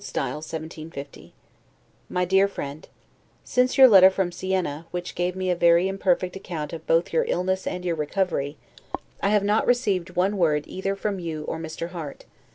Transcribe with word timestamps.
S. 0.03 0.11
1750 0.15 1.31
MY 2.09 2.25
DEAR 2.25 2.47
FRIEND: 2.47 2.87
Since 3.43 3.77
your 3.77 3.87
letter 3.87 4.09
from 4.09 4.31
Sienna, 4.31 4.87
which 4.89 5.13
gave 5.13 5.35
me 5.35 5.51
a 5.51 5.55
very 5.55 5.87
imperfect 5.87 6.35
account 6.35 6.71
both 6.87 7.05
of 7.09 7.13
your 7.13 7.25
illness 7.27 7.67
and 7.67 7.85
your 7.85 7.95
recovery, 7.95 8.57
I 9.21 9.29
have 9.29 9.43
not 9.43 9.67
received 9.67 10.15
one 10.15 10.37
word 10.39 10.65
either 10.65 10.95
from 10.95 11.19
you 11.19 11.43
or 11.43 11.59
Mr. 11.59 11.89
Harte. 11.91 12.25